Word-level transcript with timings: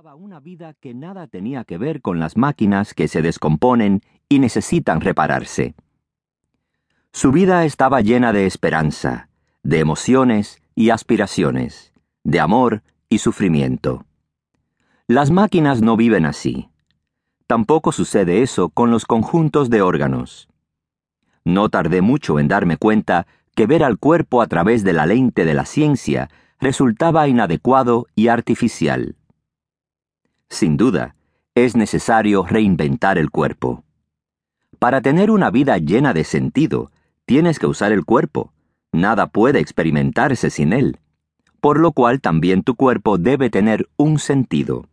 Una 0.00 0.38
vida 0.38 0.74
que 0.74 0.94
nada 0.94 1.26
tenía 1.26 1.64
que 1.64 1.76
ver 1.76 2.00
con 2.00 2.20
las 2.20 2.36
máquinas 2.36 2.94
que 2.94 3.08
se 3.08 3.20
descomponen 3.20 4.00
y 4.28 4.38
necesitan 4.38 5.00
repararse. 5.00 5.74
Su 7.12 7.32
vida 7.32 7.64
estaba 7.64 8.00
llena 8.00 8.32
de 8.32 8.46
esperanza, 8.46 9.28
de 9.64 9.80
emociones 9.80 10.62
y 10.76 10.90
aspiraciones, 10.90 11.92
de 12.22 12.38
amor 12.38 12.84
y 13.08 13.18
sufrimiento. 13.18 14.04
Las 15.08 15.32
máquinas 15.32 15.82
no 15.82 15.96
viven 15.96 16.26
así. 16.26 16.68
Tampoco 17.48 17.90
sucede 17.90 18.42
eso 18.42 18.68
con 18.68 18.92
los 18.92 19.04
conjuntos 19.04 19.68
de 19.68 19.82
órganos. 19.82 20.48
No 21.44 21.70
tardé 21.70 22.02
mucho 22.02 22.38
en 22.38 22.46
darme 22.46 22.76
cuenta 22.76 23.26
que 23.56 23.66
ver 23.66 23.82
al 23.82 23.98
cuerpo 23.98 24.42
a 24.42 24.46
través 24.46 24.84
de 24.84 24.92
la 24.92 25.06
lente 25.06 25.44
de 25.44 25.54
la 25.54 25.64
ciencia 25.64 26.30
resultaba 26.60 27.26
inadecuado 27.26 28.06
y 28.14 28.28
artificial. 28.28 29.17
Sin 30.50 30.76
duda, 30.76 31.14
es 31.54 31.76
necesario 31.76 32.44
reinventar 32.44 33.18
el 33.18 33.30
cuerpo. 33.30 33.84
Para 34.78 35.00
tener 35.00 35.30
una 35.30 35.50
vida 35.50 35.78
llena 35.78 36.14
de 36.14 36.24
sentido, 36.24 36.90
tienes 37.26 37.58
que 37.58 37.66
usar 37.66 37.92
el 37.92 38.04
cuerpo. 38.04 38.52
Nada 38.92 39.26
puede 39.26 39.58
experimentarse 39.60 40.50
sin 40.50 40.72
él. 40.72 40.98
Por 41.60 41.80
lo 41.80 41.92
cual 41.92 42.20
también 42.20 42.62
tu 42.62 42.76
cuerpo 42.76 43.18
debe 43.18 43.50
tener 43.50 43.88
un 43.96 44.18
sentido. 44.18 44.86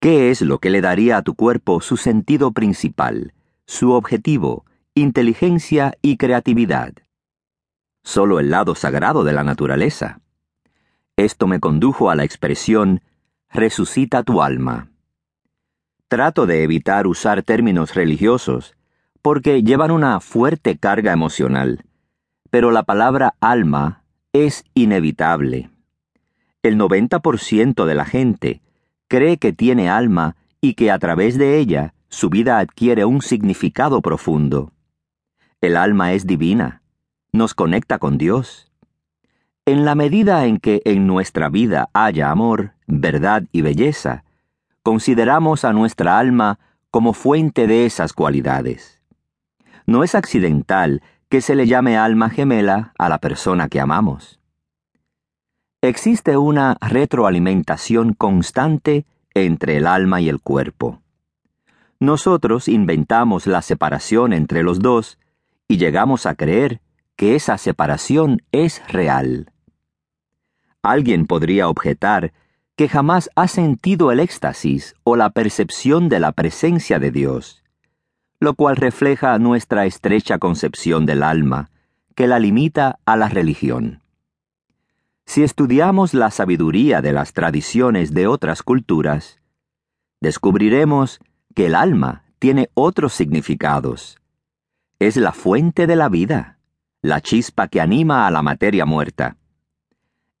¿Qué 0.00 0.30
es 0.30 0.42
lo 0.42 0.58
que 0.58 0.70
le 0.70 0.80
daría 0.80 1.18
a 1.18 1.22
tu 1.22 1.34
cuerpo 1.36 1.80
su 1.80 1.96
sentido 1.96 2.50
principal, 2.50 3.34
su 3.66 3.92
objetivo, 3.92 4.64
inteligencia 4.94 5.96
y 6.02 6.16
creatividad? 6.16 6.92
Solo 8.02 8.40
el 8.40 8.50
lado 8.50 8.74
sagrado 8.74 9.22
de 9.22 9.32
la 9.32 9.44
naturaleza. 9.44 10.20
Esto 11.16 11.46
me 11.46 11.60
condujo 11.60 12.10
a 12.10 12.16
la 12.16 12.24
expresión 12.24 13.00
resucita 13.52 14.22
tu 14.22 14.40
alma. 14.40 14.88
Trato 16.08 16.46
de 16.46 16.62
evitar 16.62 17.06
usar 17.06 17.42
términos 17.42 17.94
religiosos, 17.94 18.76
porque 19.20 19.62
llevan 19.62 19.90
una 19.90 20.20
fuerte 20.20 20.78
carga 20.78 21.12
emocional, 21.12 21.84
pero 22.50 22.70
la 22.70 22.82
palabra 22.82 23.34
alma 23.40 24.04
es 24.32 24.64
inevitable. 24.72 25.70
El 26.62 26.78
90% 26.78 27.84
de 27.84 27.94
la 27.94 28.06
gente 28.06 28.62
cree 29.06 29.36
que 29.36 29.52
tiene 29.52 29.90
alma 29.90 30.36
y 30.62 30.72
que 30.72 30.90
a 30.90 30.98
través 30.98 31.36
de 31.36 31.58
ella 31.58 31.92
su 32.08 32.30
vida 32.30 32.58
adquiere 32.58 33.04
un 33.04 33.20
significado 33.20 34.00
profundo. 34.00 34.72
El 35.60 35.76
alma 35.76 36.14
es 36.14 36.26
divina, 36.26 36.82
nos 37.32 37.52
conecta 37.52 37.98
con 37.98 38.16
Dios. 38.16 38.71
En 39.64 39.84
la 39.84 39.94
medida 39.94 40.44
en 40.46 40.58
que 40.58 40.82
en 40.84 41.06
nuestra 41.06 41.48
vida 41.48 41.88
haya 41.92 42.32
amor, 42.32 42.72
verdad 42.88 43.44
y 43.52 43.60
belleza, 43.60 44.24
consideramos 44.82 45.64
a 45.64 45.72
nuestra 45.72 46.18
alma 46.18 46.58
como 46.90 47.12
fuente 47.12 47.68
de 47.68 47.86
esas 47.86 48.12
cualidades. 48.12 49.00
No 49.86 50.02
es 50.02 50.16
accidental 50.16 51.00
que 51.28 51.40
se 51.40 51.54
le 51.54 51.68
llame 51.68 51.96
alma 51.96 52.28
gemela 52.28 52.92
a 52.98 53.08
la 53.08 53.18
persona 53.18 53.68
que 53.68 53.78
amamos. 53.78 54.40
Existe 55.80 56.36
una 56.36 56.76
retroalimentación 56.80 58.14
constante 58.14 59.06
entre 59.32 59.76
el 59.76 59.86
alma 59.86 60.20
y 60.20 60.28
el 60.28 60.40
cuerpo. 60.40 61.02
Nosotros 62.00 62.66
inventamos 62.66 63.46
la 63.46 63.62
separación 63.62 64.32
entre 64.32 64.64
los 64.64 64.80
dos 64.80 65.20
y 65.68 65.76
llegamos 65.76 66.26
a 66.26 66.34
creer 66.34 66.80
que 67.14 67.36
esa 67.36 67.58
separación 67.58 68.42
es 68.50 68.82
real. 68.88 69.51
Alguien 70.82 71.26
podría 71.26 71.68
objetar 71.68 72.32
que 72.74 72.88
jamás 72.88 73.30
ha 73.36 73.46
sentido 73.46 74.10
el 74.10 74.18
éxtasis 74.18 74.96
o 75.04 75.14
la 75.14 75.30
percepción 75.30 76.08
de 76.08 76.18
la 76.18 76.32
presencia 76.32 76.98
de 76.98 77.12
Dios, 77.12 77.62
lo 78.40 78.54
cual 78.54 78.74
refleja 78.74 79.38
nuestra 79.38 79.86
estrecha 79.86 80.38
concepción 80.38 81.06
del 81.06 81.22
alma, 81.22 81.70
que 82.16 82.26
la 82.26 82.40
limita 82.40 82.98
a 83.04 83.16
la 83.16 83.28
religión. 83.28 84.02
Si 85.24 85.44
estudiamos 85.44 86.14
la 86.14 86.32
sabiduría 86.32 87.00
de 87.00 87.12
las 87.12 87.32
tradiciones 87.32 88.12
de 88.12 88.26
otras 88.26 88.64
culturas, 88.64 89.40
descubriremos 90.20 91.20
que 91.54 91.66
el 91.66 91.76
alma 91.76 92.24
tiene 92.40 92.70
otros 92.74 93.12
significados. 93.12 94.18
Es 94.98 95.16
la 95.16 95.30
fuente 95.30 95.86
de 95.86 95.94
la 95.94 96.08
vida, 96.08 96.58
la 97.02 97.20
chispa 97.20 97.68
que 97.68 97.80
anima 97.80 98.26
a 98.26 98.32
la 98.32 98.42
materia 98.42 98.84
muerta 98.84 99.36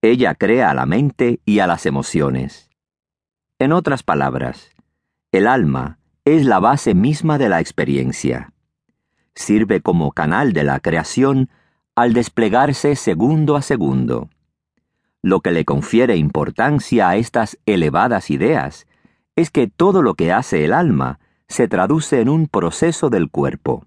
ella 0.02 0.34
crea 0.34 0.68
a 0.70 0.74
la 0.74 0.84
mente 0.84 1.40
y 1.44 1.60
a 1.60 1.68
las 1.68 1.86
emociones. 1.86 2.68
En 3.60 3.72
otras 3.72 4.02
palabras, 4.02 4.70
el 5.30 5.46
alma 5.46 5.98
es 6.24 6.44
la 6.44 6.58
base 6.58 6.94
misma 6.94 7.38
de 7.38 7.48
la 7.48 7.60
experiencia. 7.60 8.52
Sirve 9.36 9.80
como 9.80 10.10
canal 10.10 10.52
de 10.52 10.64
la 10.64 10.80
creación 10.80 11.50
al 11.94 12.14
desplegarse 12.14 12.96
segundo 12.96 13.54
a 13.54 13.62
segundo. 13.62 14.28
Lo 15.22 15.40
que 15.40 15.52
le 15.52 15.64
confiere 15.64 16.16
importancia 16.16 17.08
a 17.08 17.16
estas 17.16 17.58
elevadas 17.64 18.30
ideas 18.30 18.88
es 19.36 19.50
que 19.50 19.68
todo 19.68 20.02
lo 20.02 20.14
que 20.14 20.32
hace 20.32 20.64
el 20.64 20.72
alma 20.72 21.20
se 21.46 21.68
traduce 21.68 22.20
en 22.20 22.28
un 22.28 22.48
proceso 22.48 23.08
del 23.08 23.30
cuerpo. 23.30 23.86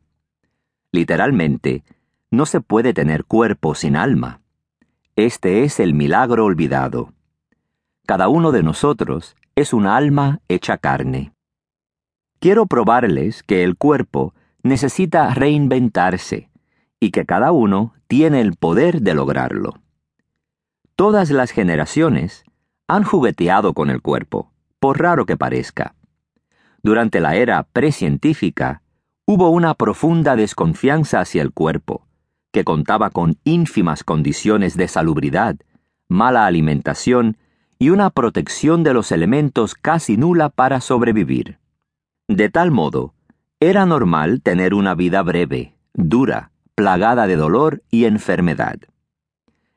Literalmente, 0.93 1.83
no 2.31 2.45
se 2.45 2.61
puede 2.61 2.93
tener 2.93 3.25
cuerpo 3.25 3.75
sin 3.75 3.97
alma. 3.97 4.39
Este 5.17 5.63
es 5.63 5.79
el 5.79 5.93
milagro 5.93 6.43
olvidado. 6.43 7.13
Cada 8.05 8.27
uno 8.27 8.51
de 8.51 8.63
nosotros 8.63 9.37
es 9.55 9.71
un 9.71 9.87
alma 9.87 10.41
hecha 10.49 10.77
carne. 10.77 11.31
Quiero 12.41 12.65
probarles 12.65 13.41
que 13.41 13.63
el 13.63 13.77
cuerpo 13.77 14.33
necesita 14.61 15.33
reinventarse 15.33 16.49
y 16.99 17.11
que 17.11 17.25
cada 17.25 17.53
uno 17.53 17.93
tiene 18.07 18.41
el 18.41 18.57
poder 18.57 19.03
de 19.03 19.13
lograrlo. 19.13 19.75
Todas 20.97 21.31
las 21.31 21.51
generaciones 21.51 22.43
han 22.89 23.05
jugueteado 23.05 23.73
con 23.73 23.89
el 23.89 24.01
cuerpo, 24.01 24.51
por 24.81 24.99
raro 24.99 25.25
que 25.25 25.37
parezca. 25.37 25.95
Durante 26.83 27.21
la 27.21 27.37
era 27.37 27.63
precientífica, 27.63 28.81
hubo 29.25 29.49
una 29.49 29.75
profunda 29.75 30.35
desconfianza 30.35 31.21
hacia 31.21 31.41
el 31.41 31.53
cuerpo, 31.53 32.04
que 32.55 32.63
contaba 32.63 33.09
con 33.09 33.37
ínfimas 33.43 34.05
condiciones 34.05 34.77
de 34.77 34.87
salubridad, 34.87 35.57
mala 36.07 36.45
alimentación 36.45 37.35
y 37.77 37.89
una 37.89 38.09
protección 38.11 38.81
de 38.81 38.93
los 38.93 39.11
elementos 39.11 39.75
casi 39.75 40.15
nula 40.15 40.47
para 40.47 40.79
sobrevivir. 40.79 41.59
De 42.29 42.47
tal 42.49 42.71
modo, 42.71 43.13
era 43.59 43.85
normal 43.85 44.41
tener 44.41 44.73
una 44.73 44.95
vida 44.95 45.21
breve, 45.21 45.75
dura, 45.93 46.51
plagada 46.75 47.27
de 47.27 47.35
dolor 47.35 47.83
y 47.91 48.05
enfermedad. 48.05 48.77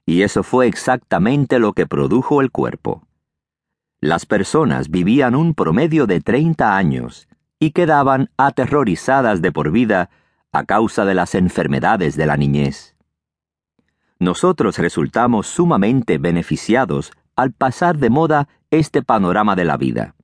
Y 0.06 0.22
eso 0.22 0.44
fue 0.44 0.68
exactamente 0.68 1.58
lo 1.58 1.72
que 1.72 1.88
produjo 1.88 2.40
el 2.40 2.52
cuerpo. 2.52 3.08
Las 4.00 4.24
personas 4.24 4.88
vivían 4.88 5.34
un 5.34 5.54
promedio 5.54 6.06
de 6.06 6.20
30 6.20 6.76
años 6.76 7.26
y 7.58 7.72
quedaban 7.72 8.30
aterrorizadas 8.36 9.42
de 9.42 9.50
por 9.50 9.72
vida 9.72 10.10
a 10.52 10.64
causa 10.64 11.04
de 11.04 11.14
las 11.14 11.34
enfermedades 11.34 12.16
de 12.16 12.26
la 12.26 12.36
niñez. 12.36 12.96
Nosotros 14.18 14.78
resultamos 14.78 15.46
sumamente 15.46 16.18
beneficiados 16.18 17.12
al 17.36 17.52
pasar 17.52 17.98
de 17.98 18.10
moda 18.10 18.48
este 18.70 19.02
panorama 19.02 19.54
de 19.54 19.64
la 19.64 19.76
vida. 19.76 20.14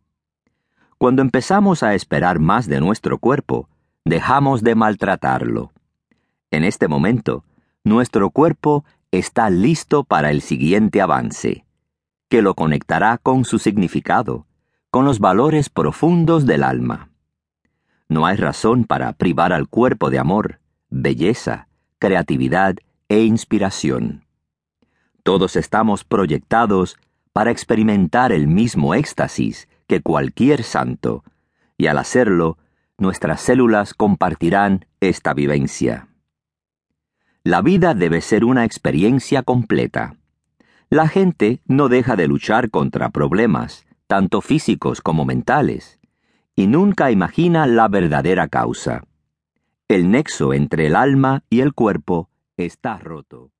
Cuando 0.99 1.23
empezamos 1.23 1.83
a 1.83 1.95
esperar 1.95 2.39
más 2.41 2.67
de 2.67 2.81
nuestro 2.81 3.19
cuerpo, 3.19 3.69
dejamos 4.05 4.63
de 4.63 4.75
maltratarlo. 4.75 5.73
En 6.51 6.65
este 6.65 6.89
momento, 6.89 7.45
nuestro 7.85 8.31
cuerpo 8.31 8.85
está 9.13 9.51
listo 9.51 10.05
para 10.05 10.31
el 10.31 10.41
siguiente 10.41 11.01
avance, 11.01 11.65
que 12.29 12.43
lo 12.43 12.55
conectará 12.55 13.19
con 13.19 13.45
su 13.45 13.59
significado, 13.59 14.47
con 14.91 15.05
los 15.05 15.19
valores 15.19 15.69
profundos 15.69 16.47
del 16.47 16.63
alma. 16.63 17.11
No 18.09 18.27
hay 18.27 18.37
razón 18.37 18.85
para 18.85 19.13
privar 19.13 19.53
al 19.53 19.69
cuerpo 19.69 20.11
de 20.11 20.19
amor, 20.19 20.61
belleza, 20.91 21.69
creatividad 21.99 22.77
e 23.09 23.23
inspiración. 23.25 24.25
Todos 25.23 25.57
estamos 25.57 26.05
proyectados 26.05 26.97
para 27.33 27.51
experimentar 27.51 28.31
el 28.31 28.47
mismo 28.47 28.95
éxtasis 28.95 29.69
que 29.87 30.03
cualquier 30.03 30.63
santo, 30.63 31.25
y 31.77 31.87
al 31.87 31.99
hacerlo, 31.99 32.59
nuestras 32.99 33.41
células 33.41 33.95
compartirán 33.95 34.87
esta 35.01 35.35
vivencia. 35.35 36.09
La 37.43 37.61
vida 37.61 37.95
debe 37.95 38.21
ser 38.21 38.45
una 38.45 38.65
experiencia 38.65 39.43
completa. 39.43 40.17
La 40.91 41.09
gente 41.09 41.61
no 41.67 41.89
deja 41.89 42.17
de 42.17 42.29
luchar 42.29 42.71
contra 42.71 43.11
problemas, 43.11 43.85
tanto 44.07 44.41
físicos 44.41 45.01
como 45.01 45.25
mentales, 45.25 45.99
y 46.57 46.67
nunca 46.67 47.11
imagina 47.11 47.67
la 47.67 47.89
verdadera 47.89 48.49
causa. 48.49 49.03
El 49.89 50.11
nexo 50.11 50.55
entre 50.55 50.87
el 50.87 50.97
alma 50.97 51.43
y 51.51 51.61
el 51.61 51.75
cuerpo 51.75 52.31
está 52.57 52.99
roto. 52.99 53.51